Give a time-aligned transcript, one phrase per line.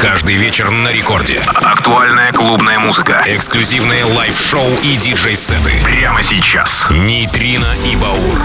[0.00, 1.40] Каждый вечер на рекорде.
[1.60, 3.24] Актуальная клубная музыка.
[3.26, 5.72] Эксклюзивные лайв-шоу и диджей-сеты.
[5.84, 6.86] Прямо сейчас.
[6.90, 8.38] Нейтрино и Баур.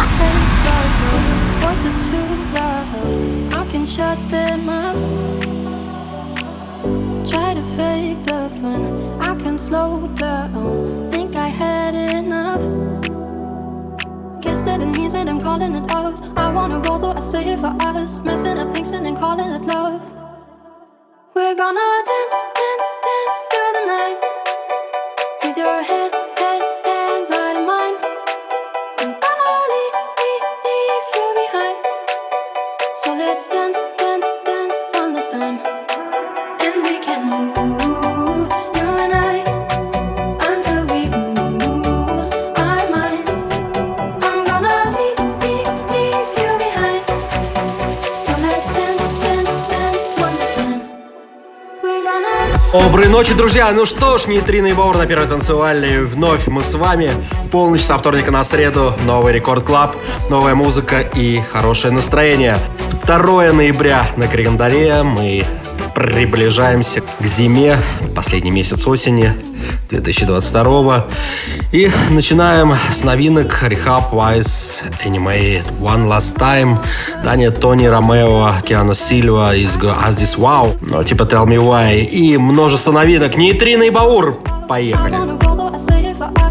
[7.23, 9.19] Try to fake the fun.
[9.21, 11.09] I can slow down.
[11.09, 12.61] Think I had enough.
[14.41, 16.15] Guess that it means that I'm calling it off.
[16.35, 18.21] I wanna go though I stay for us.
[18.23, 20.12] Messing up things and then calling it love.
[21.35, 24.19] We're gonna dance, dance, dance through the night.
[25.43, 26.32] With your head,
[52.73, 53.71] Доброй ночи, друзья!
[53.71, 56.03] Ну что ж, Нейтрино и Баур на первой танцевальной.
[56.03, 57.11] Вновь мы с вами
[57.45, 58.95] в полночь со вторника на среду.
[59.05, 59.95] Новый Рекорд Клаб,
[60.31, 62.57] новая музыка и хорошее настроение.
[63.05, 65.45] 2 ноября на календаре мы
[65.95, 67.77] приближаемся к зиме,
[68.15, 69.33] последний месяц осени
[69.89, 71.05] 2022
[71.71, 76.79] и начинаем с новинок Rehab Wise Anime One Last Time.
[77.23, 80.77] Дания Тони Ромео Киану Сильва из As This Wow.
[80.89, 82.03] Ну, типа Tell Me Why.
[82.03, 83.37] И множество новинок.
[83.37, 84.39] Нейтрино и Баур.
[84.67, 85.17] Поехали!
[85.75, 86.42] So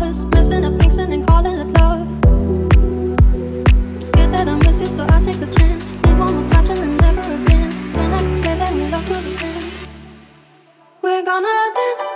[11.33, 12.11] gonna dance,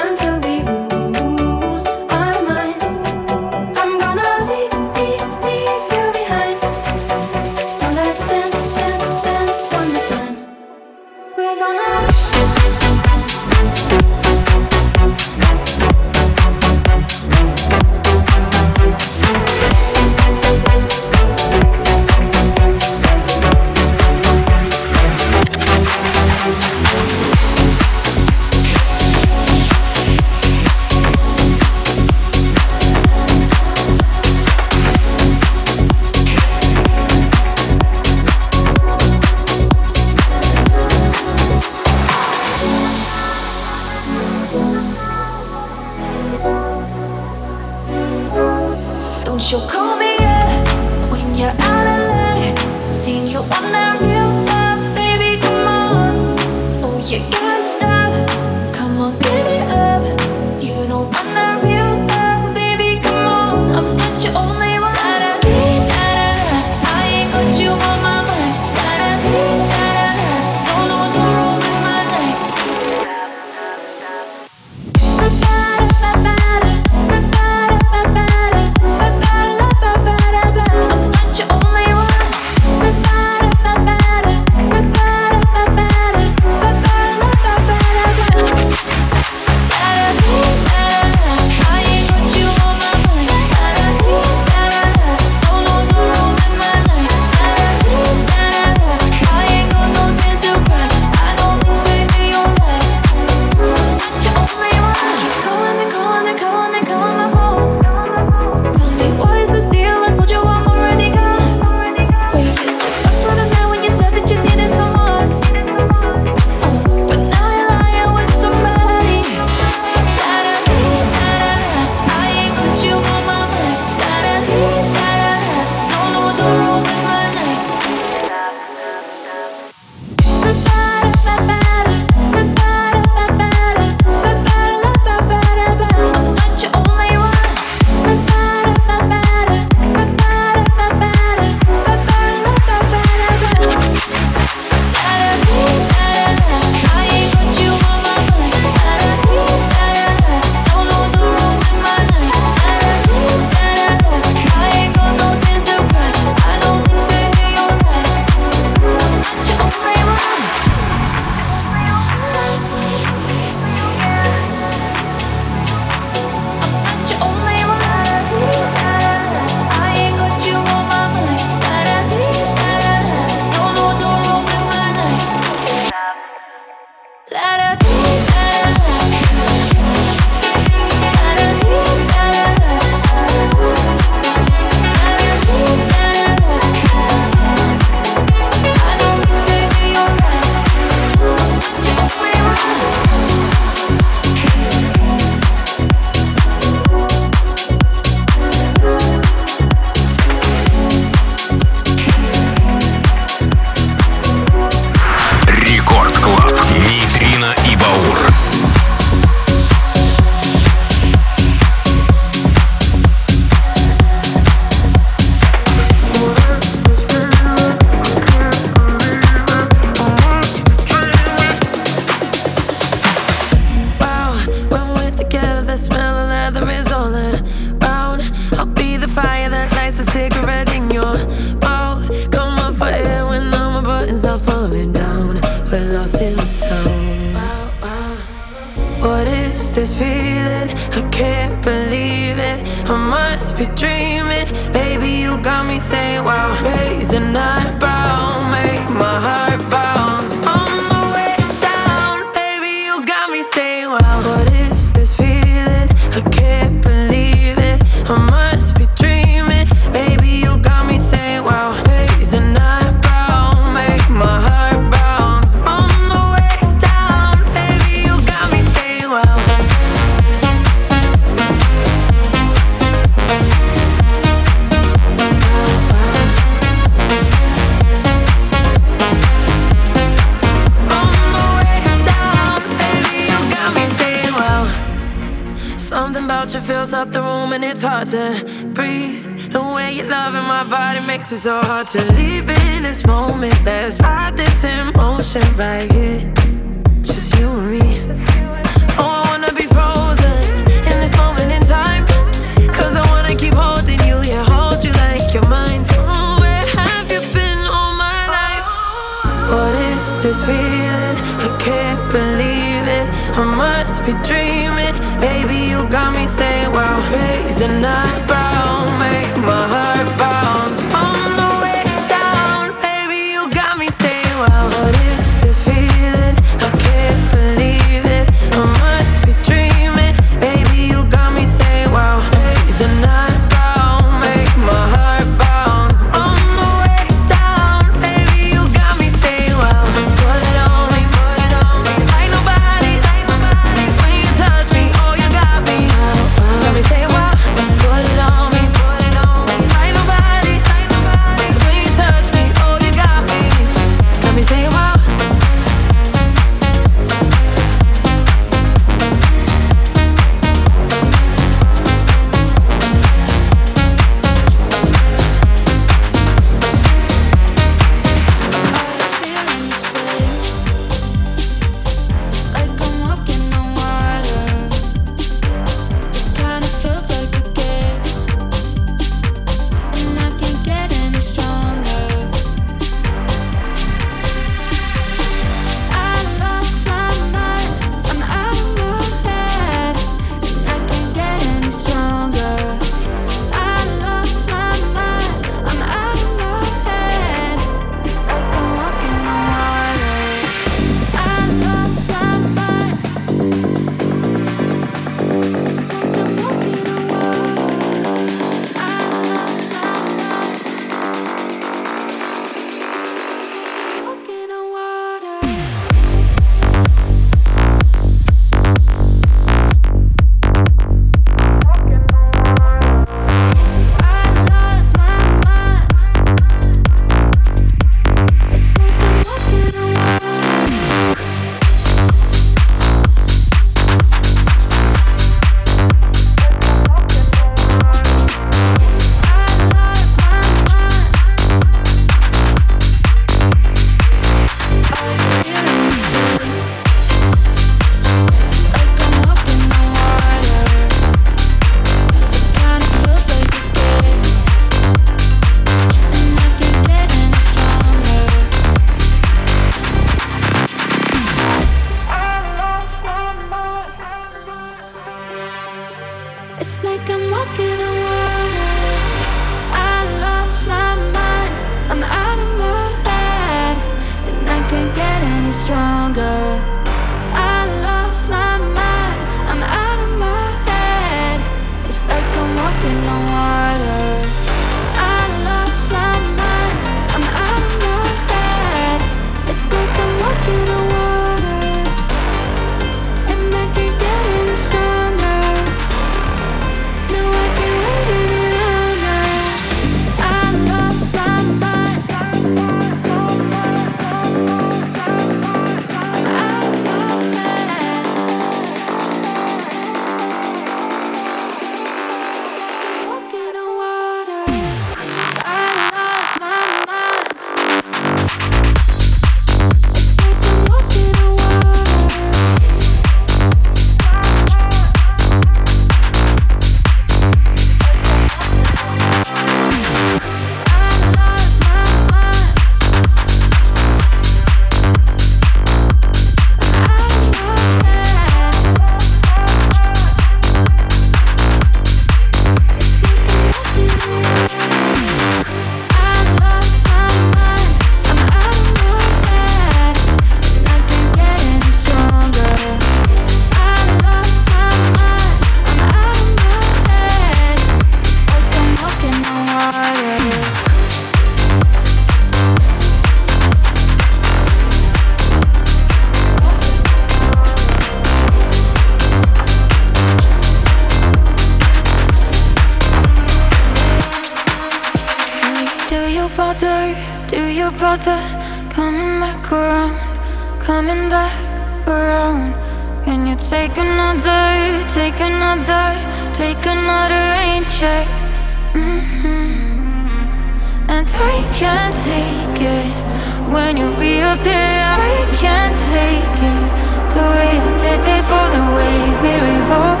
[593.58, 594.78] when you reappear.
[595.02, 596.68] I can't take it.
[597.14, 600.00] The way I did before, the way we revolve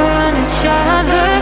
[0.00, 1.35] around each other.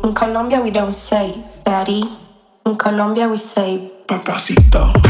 [0.04, 2.02] In Colombia we don't say daddy.
[2.66, 5.01] In Colombia we say papacito.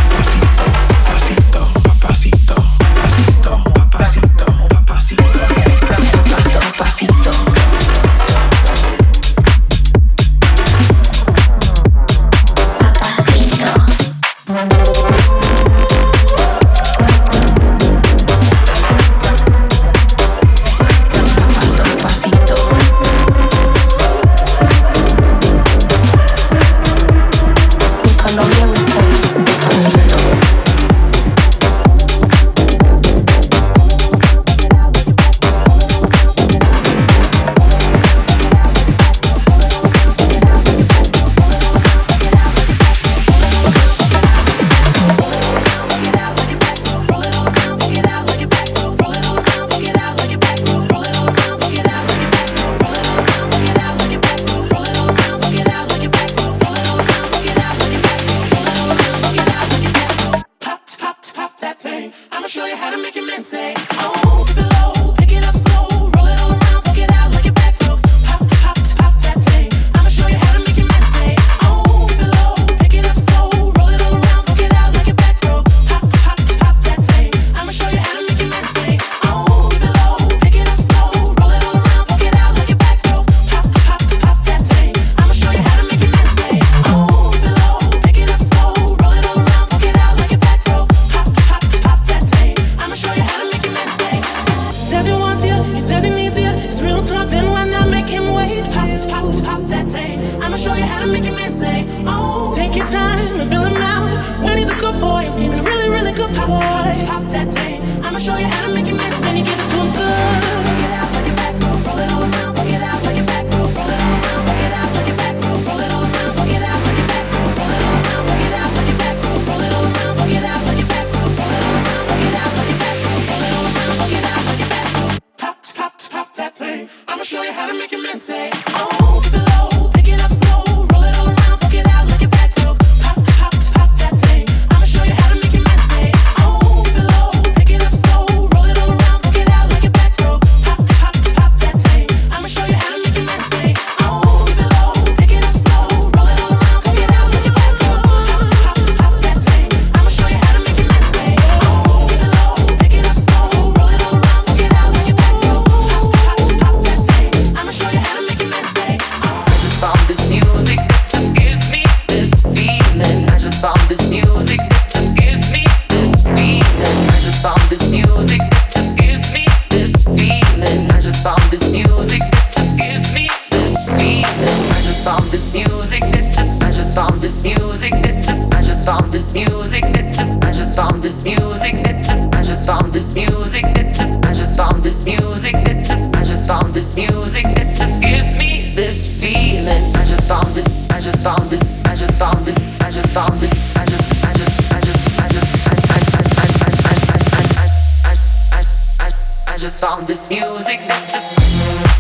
[178.83, 182.67] just found this music It just I just found this music It just I just
[182.67, 186.75] found this music It just I just found this music It just I just found
[186.75, 191.49] this music It just gives me this feeling I just found this I just found
[191.49, 195.21] this I just found this I just found this I just I just I just
[195.21, 197.69] I just I I I I I
[198.03, 198.17] I
[198.51, 198.63] I
[198.99, 199.11] I
[199.47, 201.92] I just found this music that just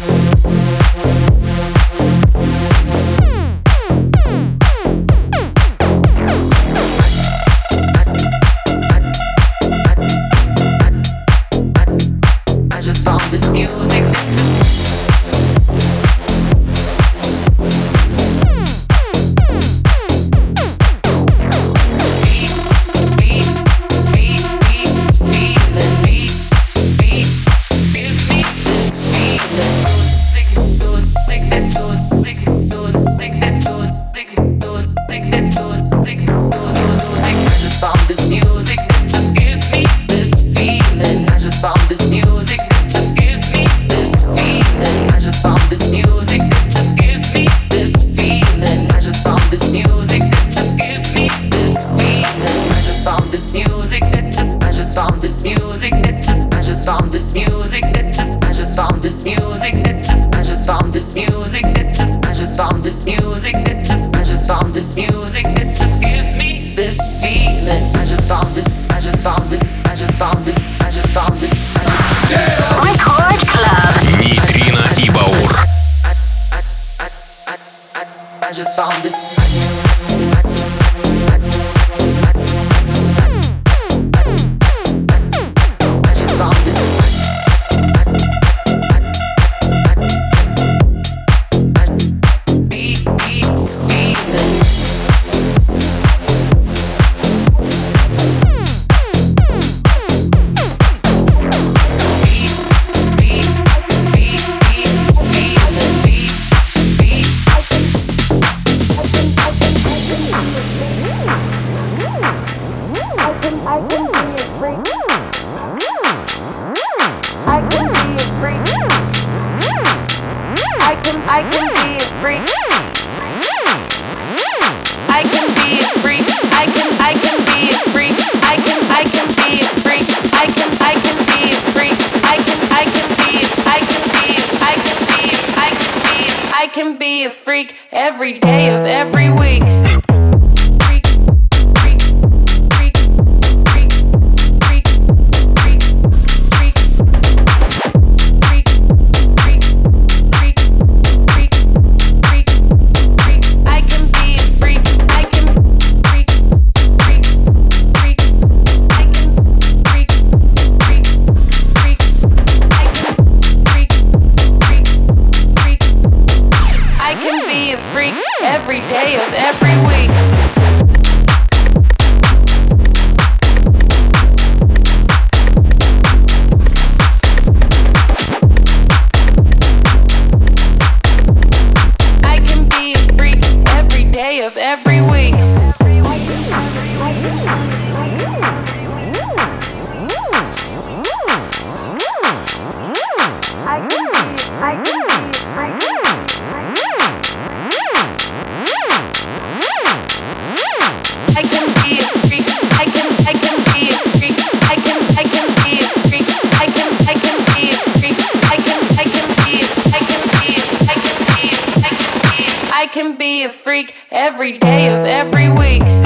[212.92, 216.01] can be a freak every day of every week.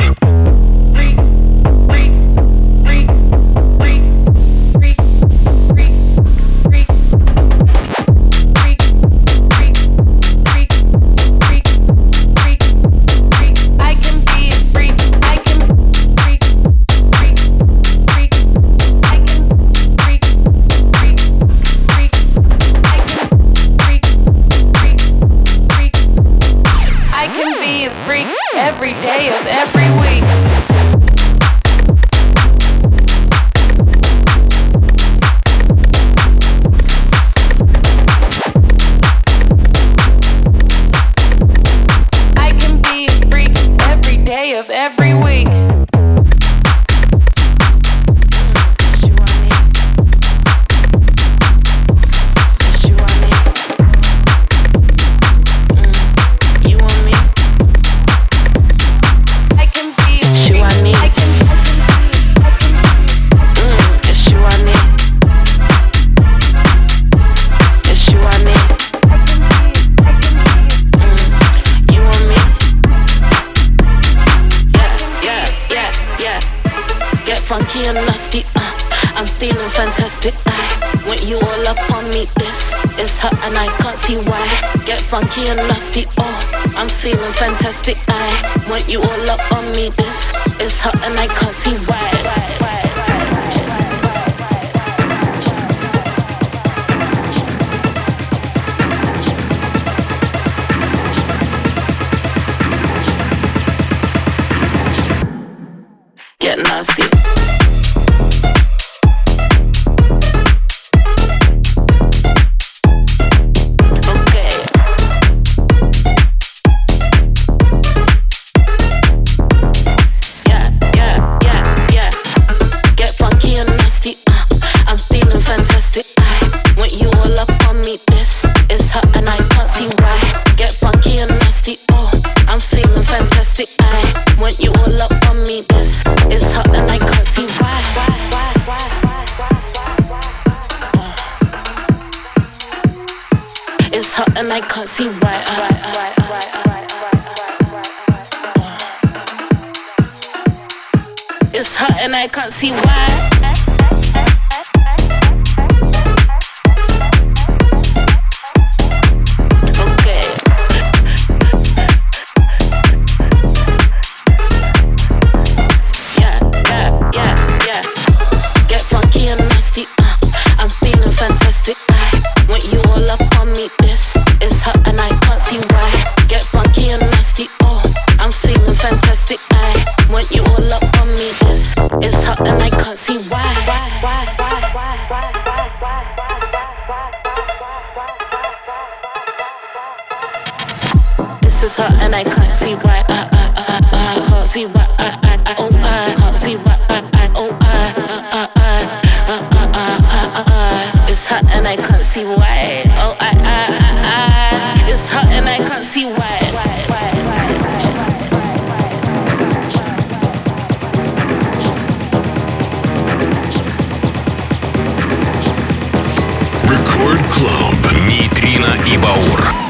[218.87, 219.66] и Баур.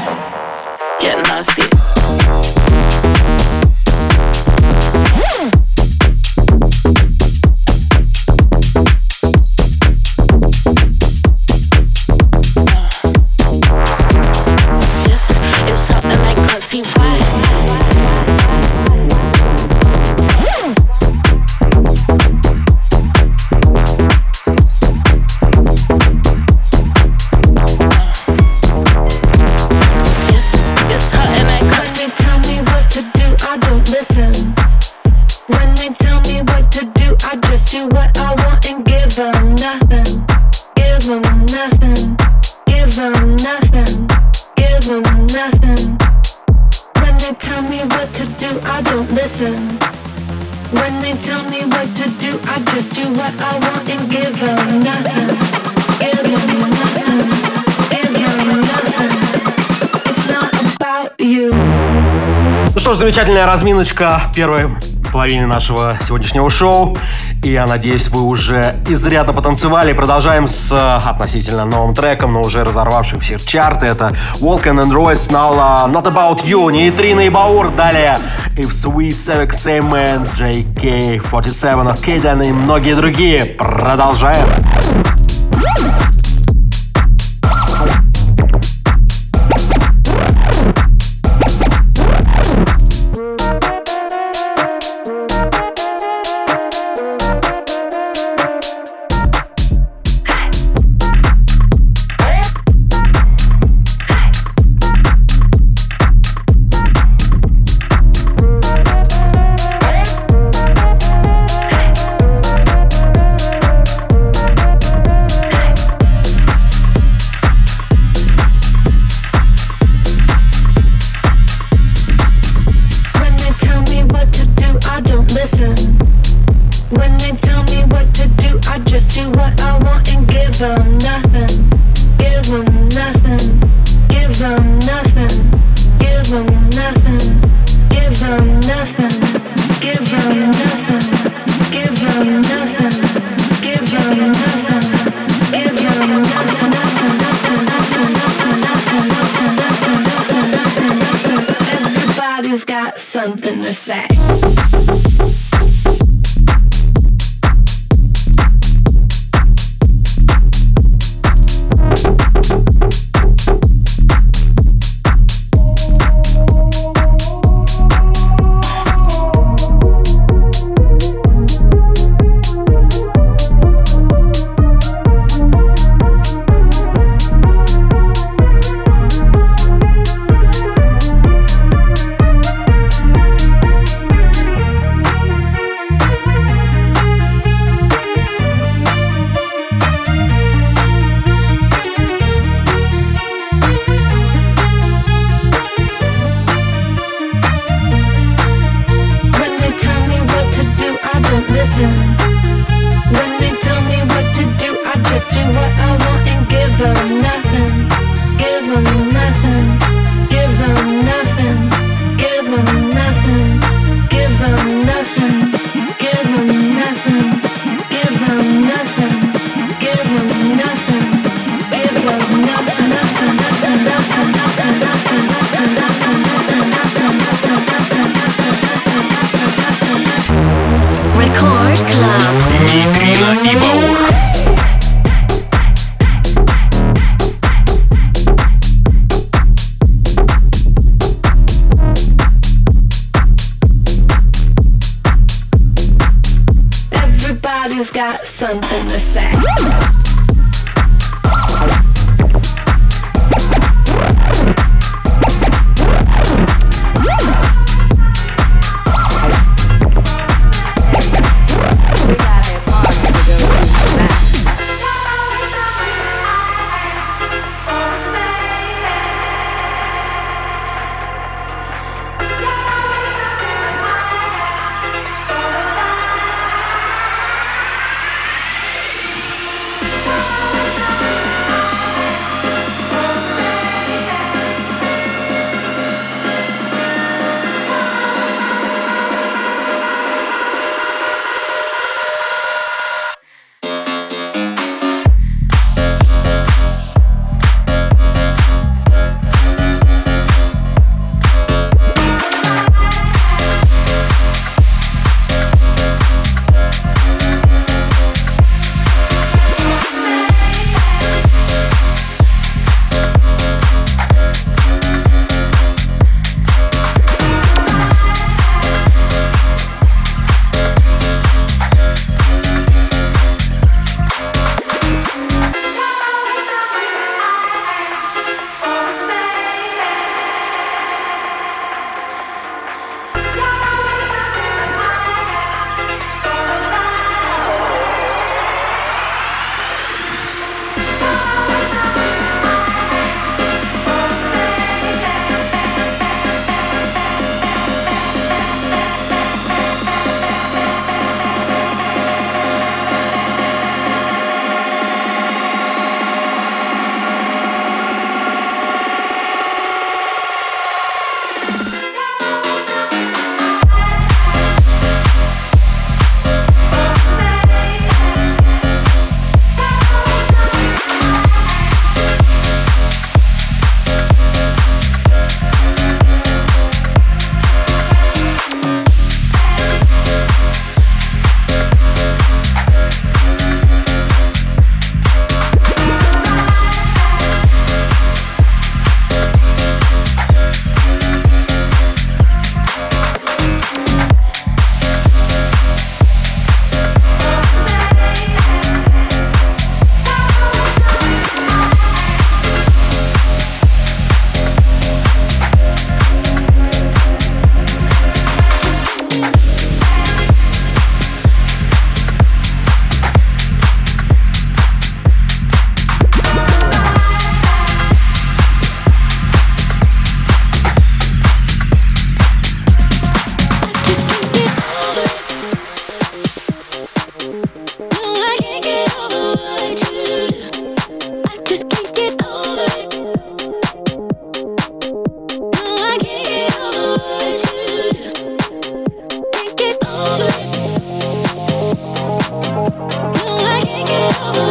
[63.77, 64.69] новиночка первой
[65.13, 66.97] половины нашего сегодняшнего шоу.
[67.43, 69.93] И я надеюсь, вы уже изрядно потанцевали.
[69.93, 73.85] Продолжаем с э, относительно новым треком, но уже разорвавшим все чарты.
[73.85, 77.69] Это Walken and Royce Nala э, Not About You, Неитрина и Баур.
[77.69, 78.17] Далее
[78.55, 83.45] If Sweet Sevex Same Man, JK47, Кейден и многие другие.
[83.45, 84.66] Продолжаем.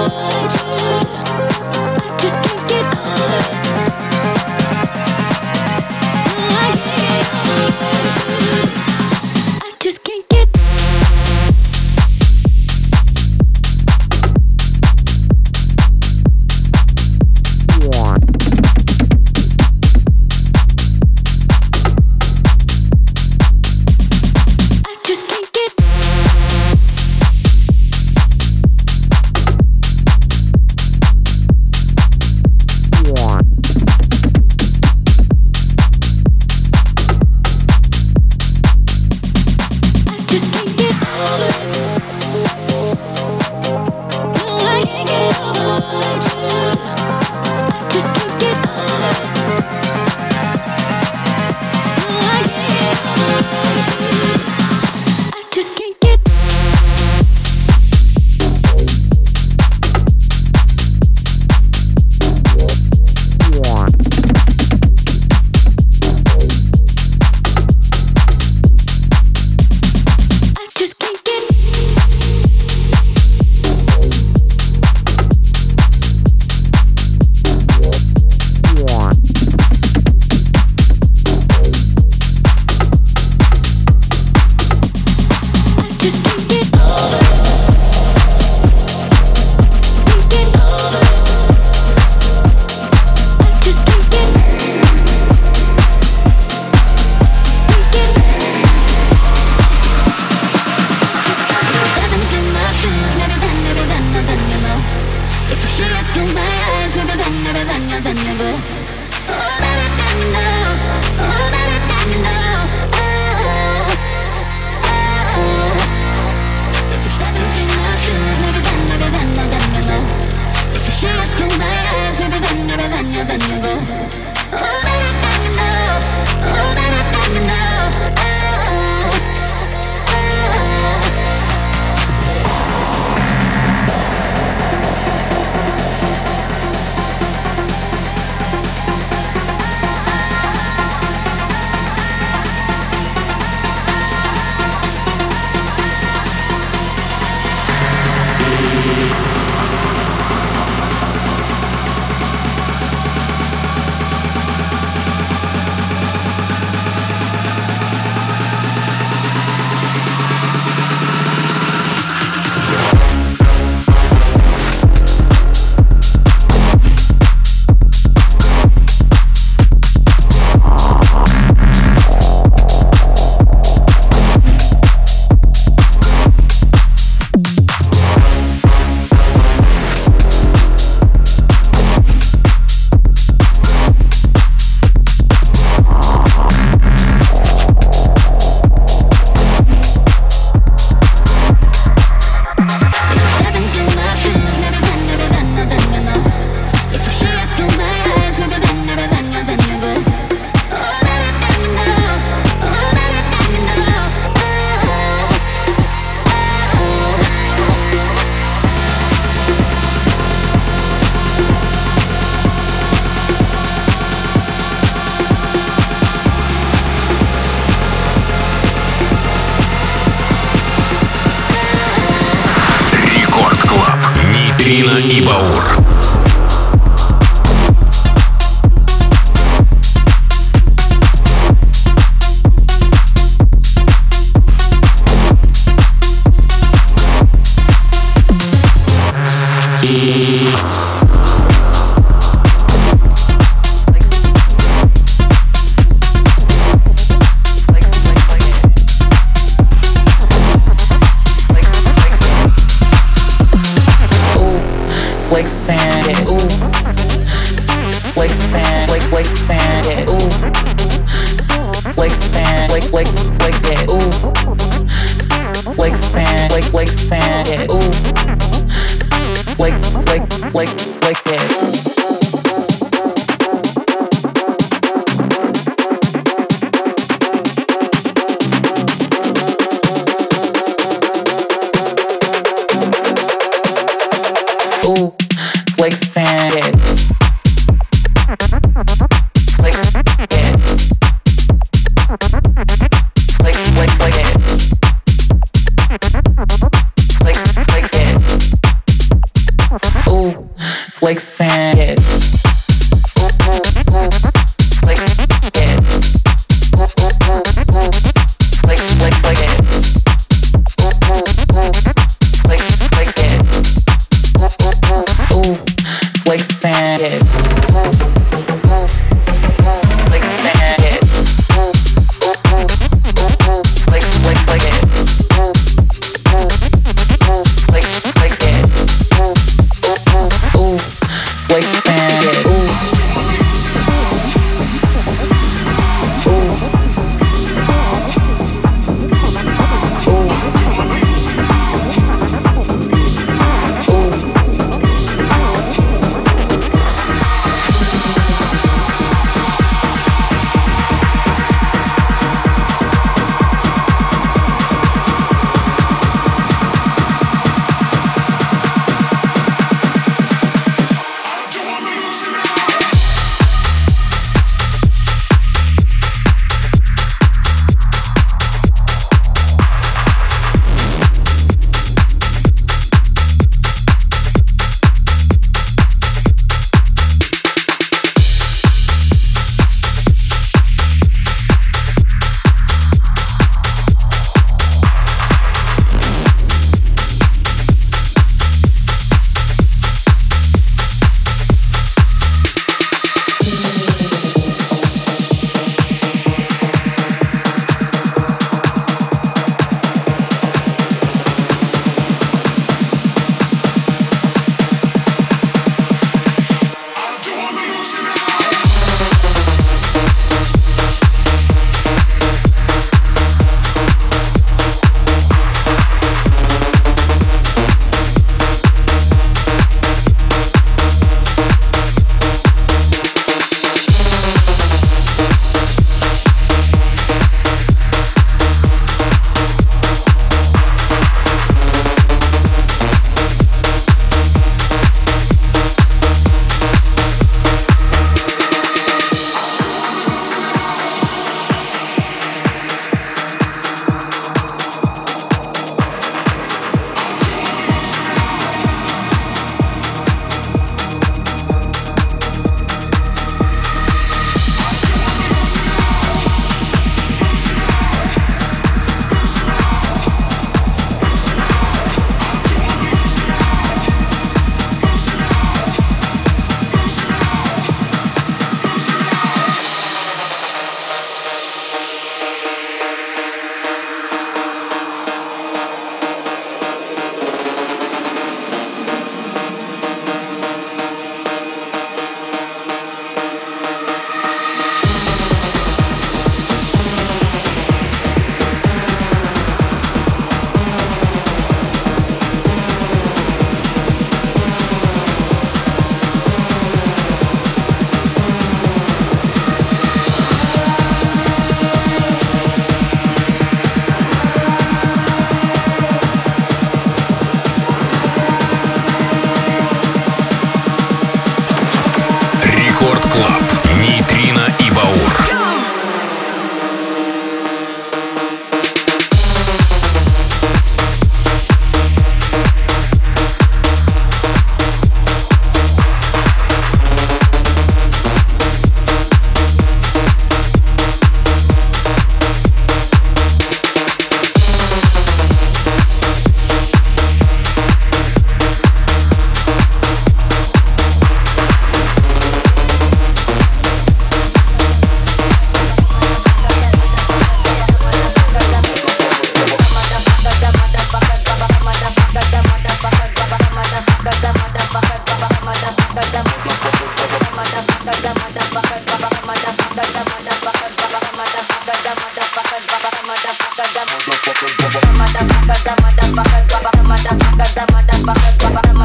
[0.09, 0.36] love.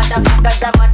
[0.02, 0.90] Motherfuckers, I'm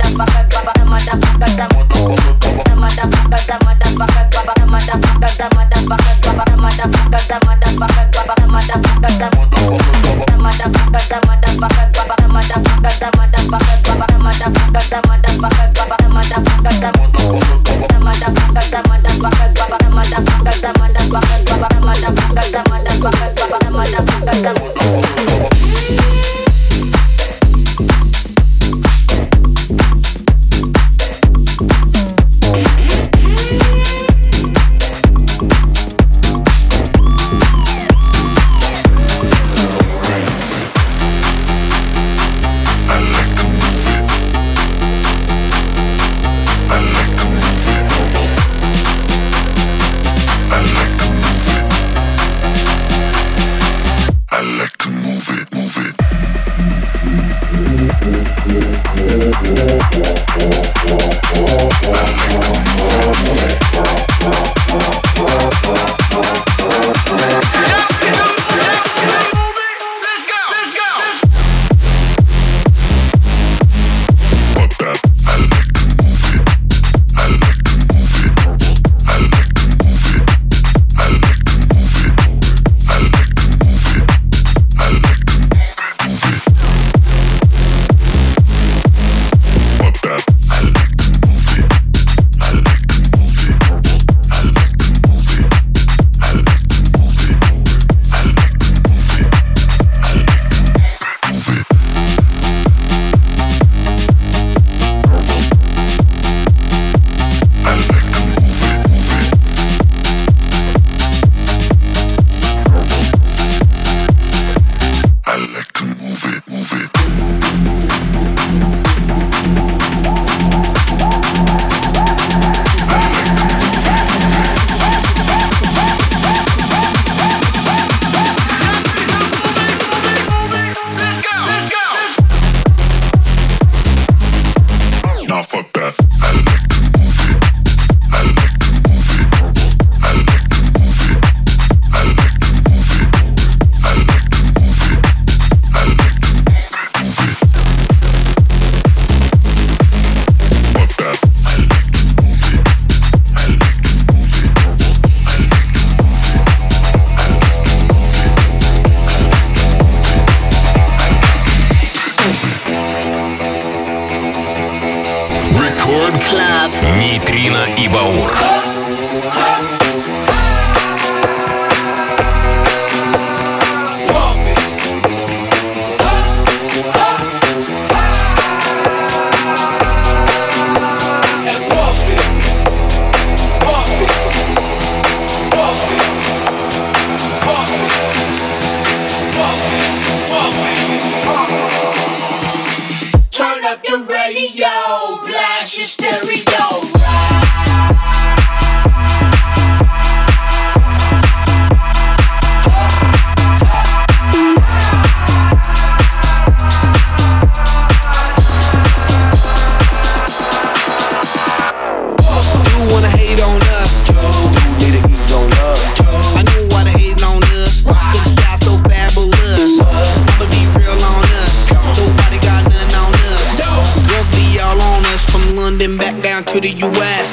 [226.37, 227.29] down to the US.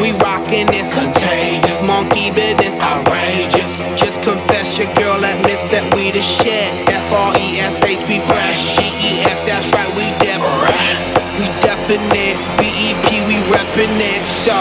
[0.00, 3.70] We rockin' it's contagious, monkey business outrageous.
[3.96, 6.68] Just confess your girl admits that we the shit.
[6.88, 11.00] F R E S H we fresh, G E F that's right we different.
[11.40, 14.22] We definite, B E P we reppin' it.
[14.26, 14.56] So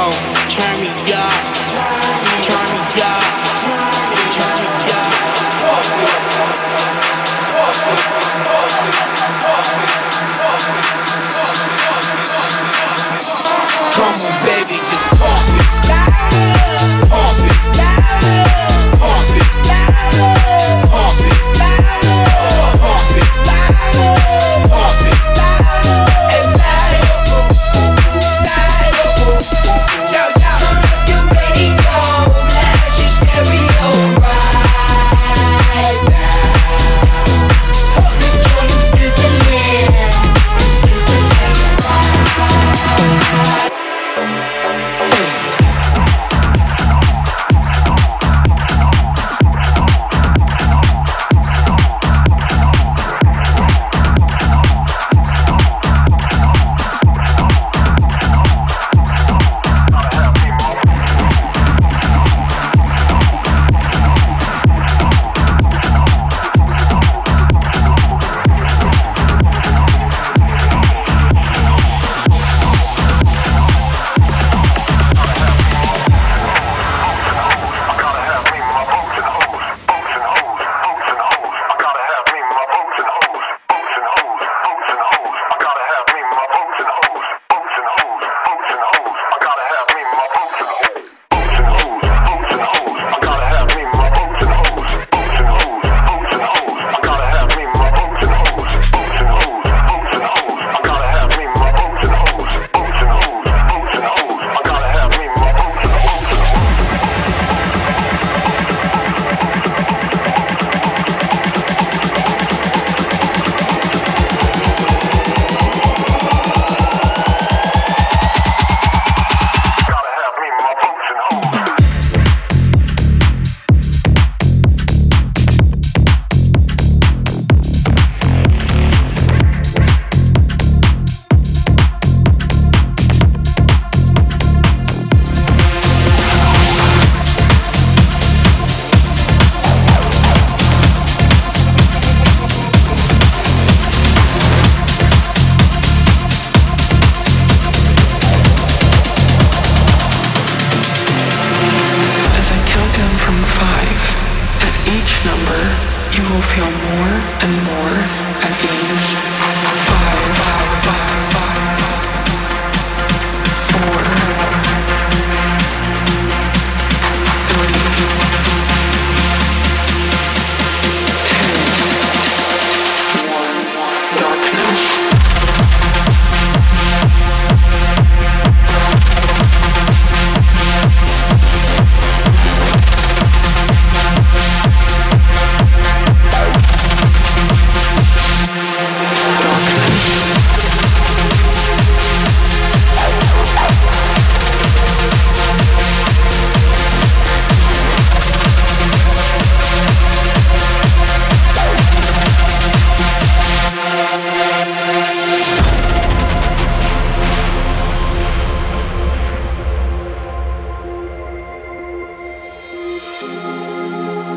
[0.47, 1.58] turn me up.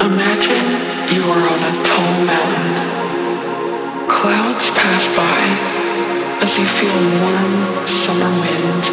[0.03, 0.67] Imagine
[1.15, 2.75] you are on a tall mountain.
[4.09, 5.43] Clouds pass by
[6.43, 8.89] as you feel warm summer winds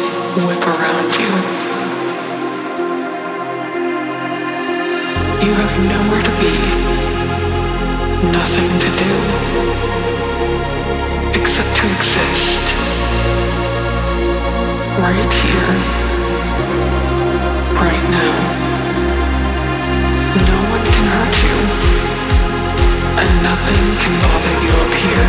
[0.46, 1.32] whip around you.
[5.42, 6.54] You have nowhere to be,
[8.30, 9.12] nothing to do,
[11.40, 12.64] except to exist
[15.02, 15.74] right here,
[17.74, 18.59] right now.
[23.42, 25.28] nothing can bother you up here.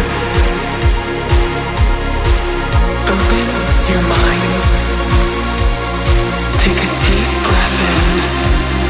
[3.07, 3.47] Open
[3.91, 4.53] your mind.
[6.59, 7.99] Take a deep breath in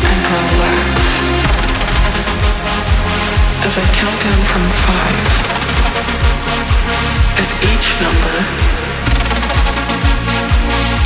[0.09, 0.97] and relax.
[3.65, 5.27] As I count down from five,
[7.41, 8.37] at each number,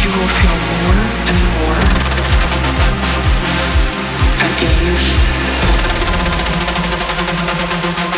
[0.02, 1.00] you will feel more
[1.30, 1.82] and more
[4.46, 5.95] at ease.
[7.38, 8.15] Thank you.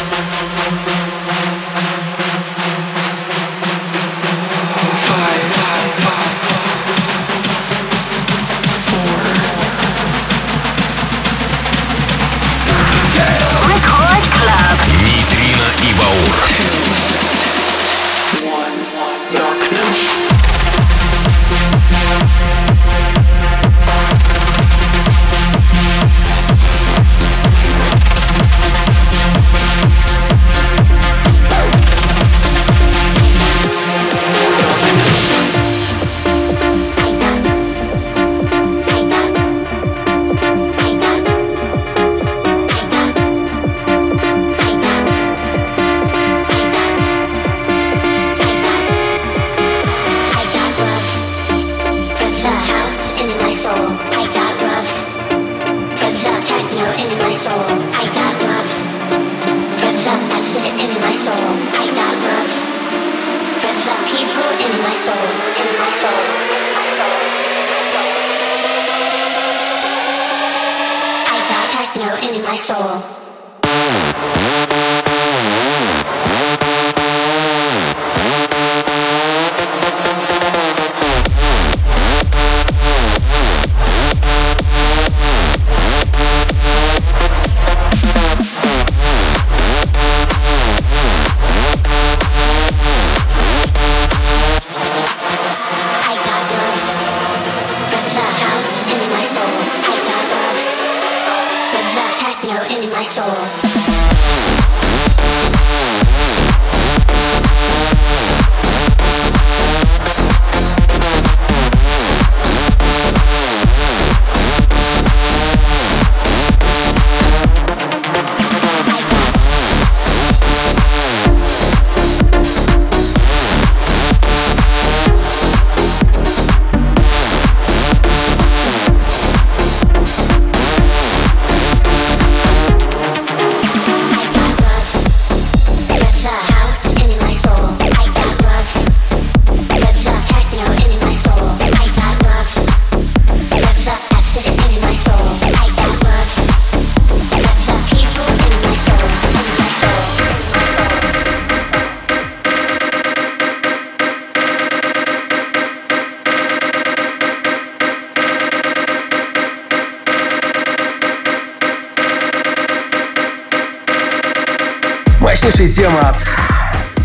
[165.27, 166.15] Мощнейшая тема от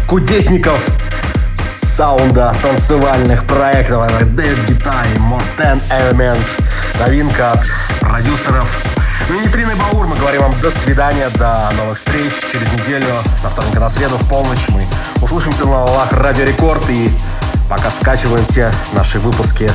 [0.07, 0.79] кудесников
[1.59, 4.09] саунда танцевальных проектов.
[4.09, 6.39] Это Дэвид Гитай, Мортен Элемент.
[7.01, 7.67] Новинка от
[7.99, 8.69] продюсеров.
[9.29, 13.09] Ну и Нитрина и Баур, мы говорим вам до свидания, до новых встреч через неделю,
[13.37, 14.69] со вторника на среду в полночь.
[14.69, 14.87] Мы
[15.21, 17.11] услышимся на волнах Радио Рекорд и
[17.69, 19.69] пока скачиваем все наши выпуски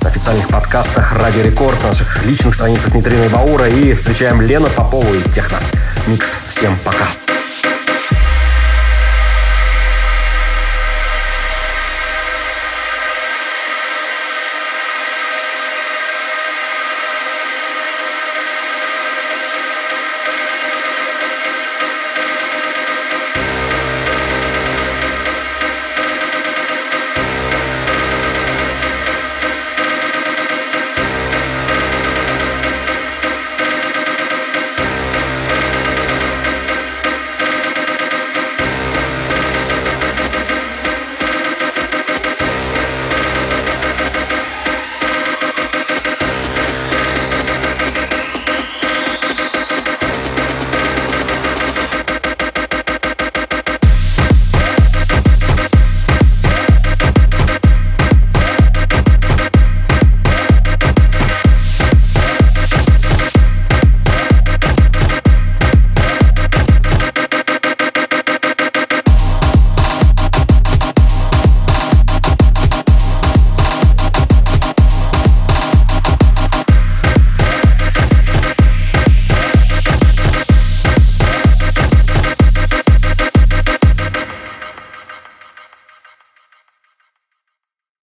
[0.00, 4.70] на официальных подкастах Радио Рекорд, на наших личных страницах Нитрина и Баура и встречаем Лену
[4.70, 5.58] Попову и Техно
[6.06, 6.34] Микс.
[6.48, 7.04] Всем пока.